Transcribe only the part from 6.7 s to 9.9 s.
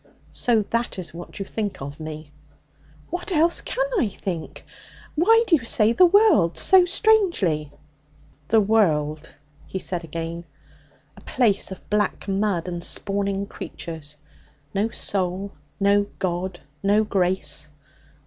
strangely?' 'The world!' he